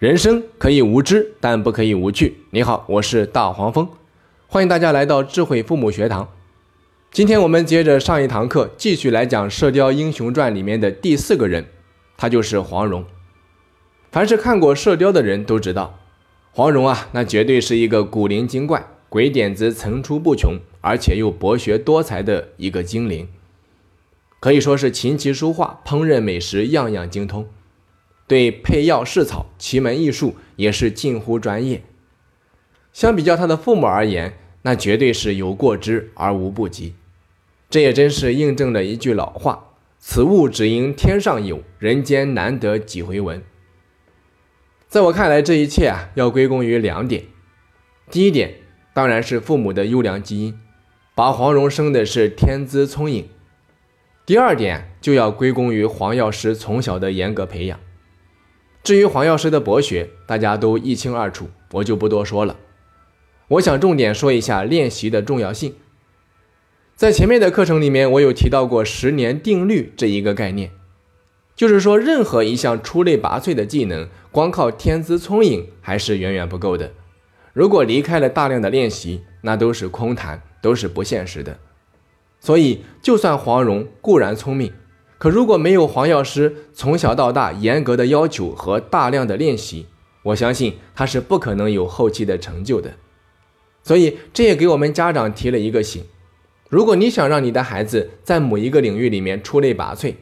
[0.00, 2.38] 人生可以无知，但不可以无趣。
[2.52, 3.86] 你好，我是大黄蜂，
[4.46, 6.26] 欢迎大家来到智慧父母学堂。
[7.10, 11.66] 今天我们接着上一堂课，继续来讲《射雕英雄传》里面的第四个人，
[12.16, 13.04] 他就是黄蓉。
[14.10, 15.98] 凡是看过《射雕》的人都知道，
[16.52, 23.28] 黄蓉啊，那绝对是一个古灵精怪、鬼点子层出不穷，而且又博学多才的一个精灵，
[24.40, 27.46] 可以说是琴棋书画、烹饪美食样样精通。
[28.30, 31.82] 对配药试草、奇门异术也是近乎专业。
[32.92, 36.94] 相比较他的父母而言，那绝对是有过之而无不及。
[37.68, 43.42] 这也真是印证了一句老话：“此物只应天上有人间难得几回闻。”
[44.86, 47.24] 在我看来，这一切啊，要归功于两点。
[48.12, 48.58] 第一点，
[48.94, 50.56] 当然是父母的优良基因，
[51.16, 53.28] 把黄蓉生的是天资聪颖。
[54.24, 57.80] 第二点，就要归功于黄药师从小的严格培养。
[58.82, 62.56] 至于黄药师的博学，大家都一清二楚，我就不多说了。
[63.48, 65.74] 我想重点说一下练习的重要性。
[66.96, 70.70] 在前面的课程里面，我有提到过十年定律这一个概念，
[71.54, 76.92] 就是说，任何一项出类拔萃的技能，光靠天资聪颖还是远远不够的。
[77.52, 81.58] 如果离开了大量的练习，那都是空谈，都是不现实的。
[82.38, 84.72] 所以，就算黄蓉固然聪明。
[85.20, 89.84] 可如果没有黄药师从小到大严格的要求和大量的练习，
[90.22, 92.94] 我相信他是不可能有后期的成就的。
[93.82, 96.02] 所以这也给我们家长提了一个醒：
[96.70, 100.14] 如果你想让你的孩子在某一个领域里面出类拔萃，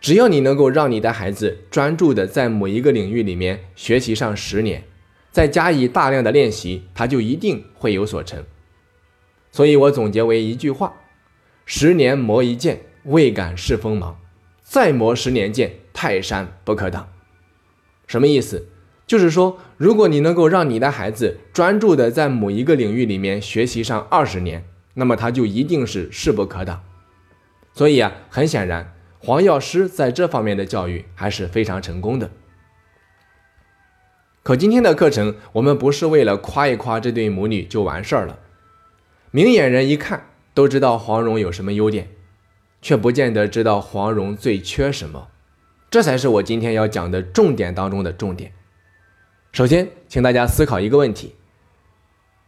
[0.00, 4.84] 只要你能够让你的孩子专注的在某一个领域里面学习上十年，
[5.32, 8.44] 再加以大量的练习，他就一定会有所成。
[9.50, 10.94] 所以我总结为一句话：
[11.66, 12.82] 十年磨一剑。
[13.04, 14.18] 未敢试锋芒，
[14.62, 17.08] 再磨十年剑，泰山不可挡。
[18.06, 18.68] 什么意思？
[19.06, 24.64] 就是说，如果你能够让你的孩子专注的在某一个领域里面学习上二十年，
[24.94, 26.82] 那么他就一定是势不可挡。
[27.74, 32.30] 所以啊，很显然，黄药师在这方面的教育还是非常成功的。
[34.42, 38.38] 可今天的课程，我们不是为了夸一夸这对母女就完事儿了。
[39.30, 42.08] 明眼人一看都知道黄蓉有什么优点。
[42.82, 45.28] 却不见得知道黄蓉最缺什么，
[45.88, 48.52] 这才是我今天要讲的重点当中的重点。
[49.52, 51.36] 首先，请大家思考一个问题：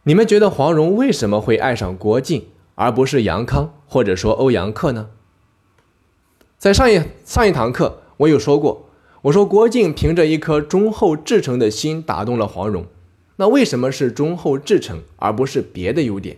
[0.03, 5.09] 你们觉得黄蓉为什么会爱上郭靖，而不是杨康或者说欧阳克呢？
[6.57, 8.89] 在上一上一堂课，我有说过，
[9.23, 12.85] 我说郭靖凭着一颗忠厚至诚的心打动了黄蓉，
[13.37, 16.37] 那为什么是忠厚至诚，而不是别的优点？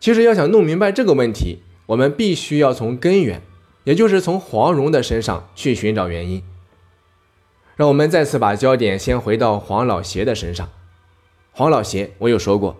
[0.00, 1.58] 其实要想弄明白这个问题。
[1.86, 3.42] 我们必须要从根源，
[3.84, 6.42] 也就是从黄蓉的身上去寻找原因。
[7.74, 10.68] 让我们再次把焦点先回到黄老邪的身上。
[11.50, 12.76] 黄老邪，我有说过，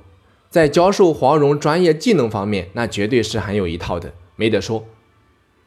[0.49, 4.87] 在教授黄蓉专业技能方面，那绝对是很有一套的，没得说。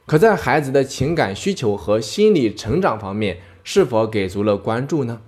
[0.06, 5.22] 可在孩子的情感需求和心理成长方面，是否给足了关注呢？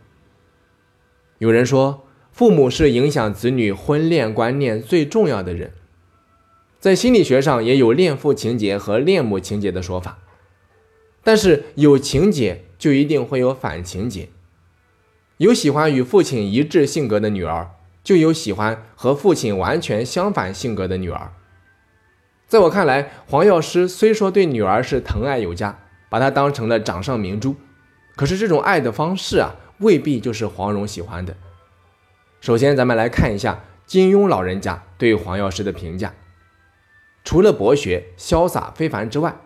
[1.40, 5.74] 有人说，父母是影响子女婚恋观念最重要的人。
[6.80, 10.20] 在心理学上也有恋父情节和恋母情节的说法，
[11.24, 14.30] 但是有情节就一定会有反情节，
[15.38, 17.72] 有喜欢与父亲一致性格的女儿，
[18.04, 21.34] 就有喜欢和父亲完全相反性格的女儿。
[22.48, 27.56] 在我看来，黄药师虽说对女儿是疼爱有加，把她当成了掌上明珠，
[28.16, 31.36] 可是这种爱的方式啊，未必就是黄蓉喜欢的。
[32.40, 36.14] 首先，咱们来看一下金庸老人家对黄药师的评价。
[37.28, 39.42] 除了博学、潇洒非凡之外，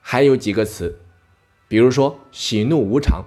[0.00, 1.00] 还有几个词，
[1.66, 3.24] 比如说喜怒无常、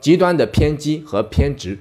[0.00, 1.78] 极端的偏激和偏执。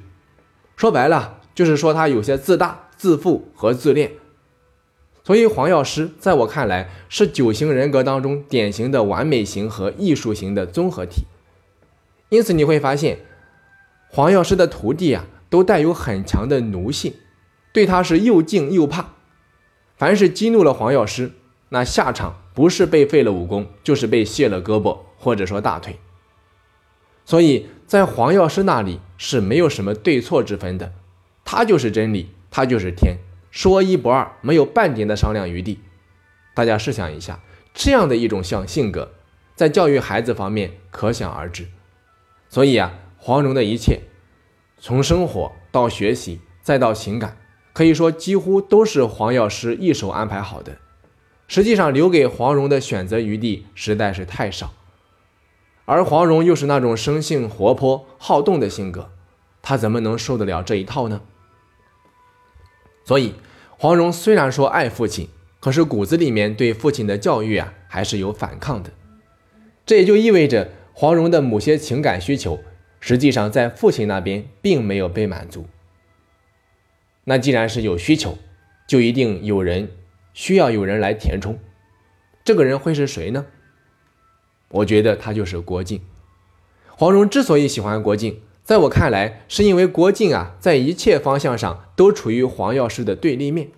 [0.75, 4.11] 说白了，就是说他有些自大、自负和自恋。
[5.23, 11.23] 所以黄药师在我看来是九型人格当中典型的完美型和艺术型的综合体。
[12.29, 13.17] 因此你会发现，
[14.09, 17.15] 黄药师的徒弟啊，都带有很强的奴性，
[17.73, 19.14] 对他是又敬又怕。
[19.97, 21.31] 凡是激怒了黄药师，
[21.69, 25.99] 那下场不是被废了武功，就是被卸了胳膊或者说大腿。
[27.23, 30.93] 所以在黄药师那里是没有什么对错之分的，
[31.43, 33.17] 他就是真理，他就是天，
[33.49, 35.79] 说一不二，没有半点的商量余地。
[36.53, 37.39] 大家试想一下，
[37.73, 39.13] 这样的一种像性格，
[39.55, 41.67] 在教育孩子方面可想而知。
[42.49, 44.01] 所以啊，黄蓉的一切，
[44.77, 47.37] 从生活到学习再到情感。
[47.75, 50.77] 可以说，几乎都是黄药师一手安排好的。
[51.45, 54.71] 实际上，留给黄蓉的选择余地实在是太少。
[55.83, 59.11] 而黄蓉又是那种生性活泼好动的性格，
[59.61, 61.19] 他怎么能受得了这一套呢？
[63.03, 63.33] 所以，
[63.77, 65.27] 黄蓉虽然说爱父亲，
[65.59, 68.91] 可是骨子里面对父亲的教育啊，还是有反抗的。
[69.85, 72.61] 这也就意味着黄蓉的某些情感需求，
[73.01, 75.67] 实际上在父亲那边并没有被满足。
[77.25, 78.37] 那既然是有需求，
[78.87, 79.91] 就一定有人
[80.33, 81.59] 需要有人来填充。
[82.43, 83.45] 这个人会是谁呢？
[84.69, 86.01] 我觉得他就是郭靖。
[86.97, 93.69] 黄蓉之所以喜欢郭靖，在我看来，是因为郭靖啊，在一切方向上都处于黄药师的对立面。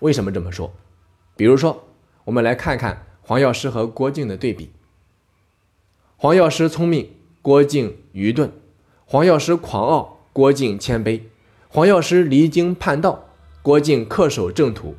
[0.00, 0.72] 为什么这么说？
[1.36, 1.88] 比如说，
[2.24, 4.70] 我们来看看黄药师和郭靖的对比。
[6.16, 7.10] 黄药师聪明，
[7.40, 8.48] 郭靖愚钝；
[9.04, 11.20] 黄药师狂傲，郭靖谦卑；
[11.72, 13.26] 黄药师离经叛道，
[13.62, 14.96] 郭靖恪守正途；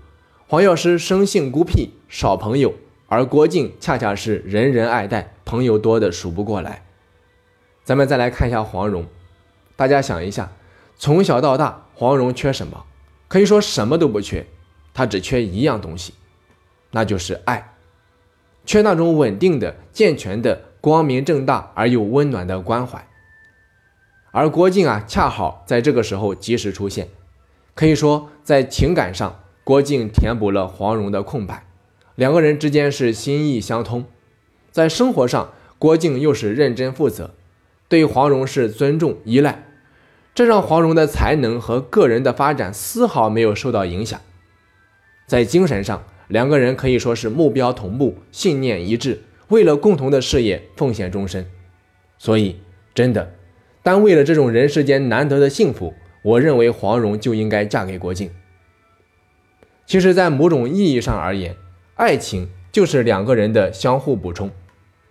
[0.48, 2.74] 黄药师生性孤僻，少朋友，
[3.08, 6.86] 而郭靖恰恰是人人爱戴，朋友多的数不过来。
[7.84, 9.06] 咱们再来看一下黄蓉，
[9.76, 10.54] 大家想一下，
[10.98, 12.86] 从小到大，黄蓉缺什么？
[13.28, 14.48] 可以说什么都不缺，
[14.94, 16.14] 她只缺一样东西，
[16.92, 17.76] 那就是爱，
[18.66, 20.62] 缺那种稳定的、健全的。
[20.80, 23.06] 光明正大而又温暖的关怀，
[24.32, 27.10] 而郭靖啊，恰好在这个时候及时出现，
[27.76, 31.66] 可以说在情感上，郭靖填补了黄蓉的空白，
[32.16, 34.04] 两个人之间是心意相通；
[34.72, 37.36] 在生活上，郭靖又是认真负责，
[37.90, 39.66] 对黄蓉是尊重依赖，
[40.34, 44.20] 这让黄蓉的才能和个人的发展丝毫没有受到影响。
[45.28, 49.24] 在精神上，两个人可以说是目标同步，信念一致。
[49.50, 51.46] 为了共同的事业奉献终身，
[52.18, 52.62] 所以
[52.94, 53.34] 真的，
[53.84, 55.94] 但为了这种人世间难得的幸福，
[56.24, 58.30] 我认为黄蓉就应该嫁给郭靖。
[59.86, 61.56] 其实，在某种意义上而言，
[61.96, 64.52] 爱情就是两个人的相互补充，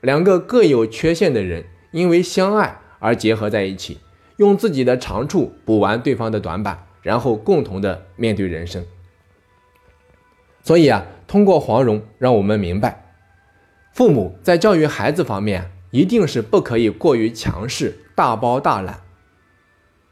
[0.00, 3.98] 两个各有缺陷的人因为相爱而结合在一起，
[4.36, 8.86] 用自己的长处补完对方的短板，然后共同的面对人生。
[10.62, 13.04] 所以啊，通过黄蓉，让我们明白。
[13.92, 19.02] 父母在教育孩子方面，一定是不可以过于强势、大包大揽，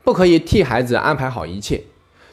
[0.02, 1.84] 不可以替孩子安排好一切。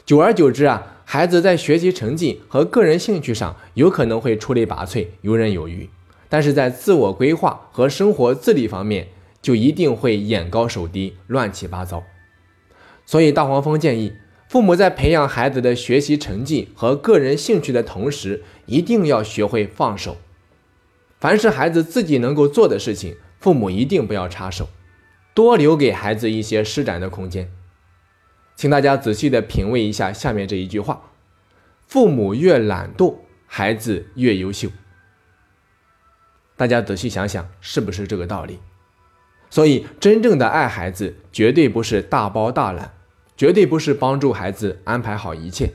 [0.04, 5.88] 久而久之啊，孩子在学习成绩和个人兴趣上有可能会出类拔萃、游刃有余，
[6.28, 9.08] 但是在自我规划和生活自理方面，
[9.42, 12.04] 就一定会眼高手低、乱七八糟。
[13.04, 14.14] 所以，大黄蜂建议
[14.48, 20.16] 父母在培养孩子的学习成绩和个人兴趣的同时，一定要学会放手。
[21.18, 23.16] 凡是孩子自己能够做的事情，
[23.46, 24.70] 父母一定不要插手，
[25.32, 27.48] 多留给孩子一些施展的空间。
[28.56, 31.12] 请大家仔细的品味一下下面这一句话：
[31.86, 34.68] 父母越懒惰，孩子越优秀。
[36.56, 38.58] 大家仔细想想，是不是这个道理？
[39.48, 42.94] 所以，真正的爱孩子，绝对不是大包大揽，
[43.36, 45.72] 绝对不是帮助孩子安排好一切。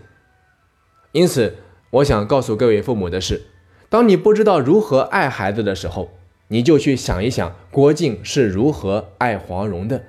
[1.13, 1.55] 因此，
[1.91, 3.43] 我想告诉各位父母的是。
[3.87, 6.11] 当你不知道如何爱孩子的时候，
[6.51, 10.03] 你就去想一想郭靖是如何爱黄蓉的。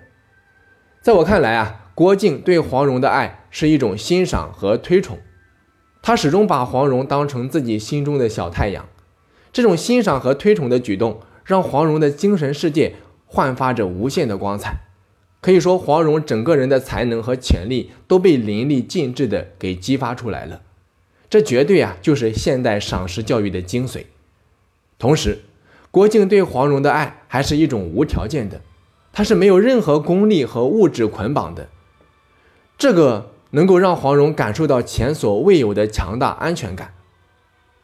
[1.00, 5.20] 在我看来啊，郭靖对黄蓉的爱是一种欣赏和推崇，
[6.02, 8.88] 他始终把黄蓉当成自己心中的小太阳。
[9.52, 12.96] 这种欣赏和推崇的举动，让黄蓉的精神世界
[13.26, 14.80] 焕发着无限的光彩。
[15.40, 20.62] 可以说，黄蓉整个人的才能和潜力都被淋漓尽致的给激发出来了。
[21.30, 24.06] 这绝对啊，就是现代赏识教育的精髓。
[24.98, 25.38] 同时，
[25.92, 28.62] 郭靖对黄蓉的爱还是一种无条件的，
[29.12, 31.68] 他是没有任何功利和物质捆绑的。
[32.78, 36.94] 这个能够让黄蓉感受到前所未有的强大安全感。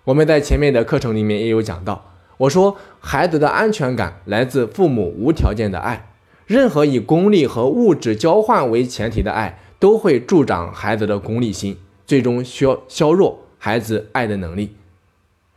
[0.05, 6.11] 我们在前面的课程里面也有讲到，我说孩子的安全感来自父母无条件的爱，
[6.47, 11.77] 任何以功利和物质交换为前提的爱，都会助长孩子的功利心。
[12.07, 14.75] 最终削削弱孩子爱的能力。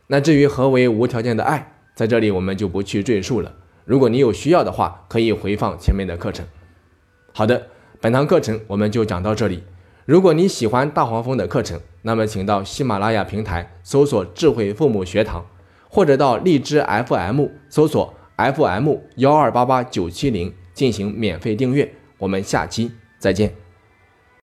[0.08, 3.54] 那至于何为无条件的爱，在这里我们就不去赘述了。
[3.84, 6.46] 如果你有需要的话，可以回放前面的课程。
[7.32, 7.66] 好的，
[8.00, 9.64] 本堂课程我们就讲到这里。
[10.04, 15.46] 如果你喜欢大黄蜂的课程，那么请到喜马拉雅平台搜索“智慧父母学堂”，
[15.88, 21.94] 或者到荔枝 FM 搜索 FM 幺二八八九七零进行免费订阅。
[22.18, 23.61] 我们下期再见。